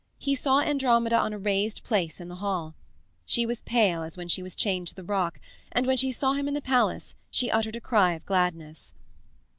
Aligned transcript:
He 0.17 0.33
saw 0.33 0.61
Andromeda 0.61 1.15
on 1.15 1.31
a 1.31 1.37
raised 1.37 1.83
place 1.83 2.19
in 2.19 2.27
the 2.27 2.37
hall. 2.37 2.73
She 3.23 3.45
was 3.45 3.61
pale 3.61 4.01
as 4.01 4.17
when 4.17 4.27
she 4.27 4.41
was 4.41 4.55
chained 4.55 4.87
to 4.87 4.95
the 4.95 5.03
rock, 5.03 5.39
and 5.71 5.85
when 5.85 5.95
she 5.97 6.11
saw 6.11 6.33
him 6.33 6.47
in 6.47 6.55
the 6.55 6.59
palace 6.59 7.13
she 7.29 7.51
uttered 7.51 7.75
a 7.75 7.81
cry 7.81 8.13
of 8.13 8.25
gladness. 8.25 8.95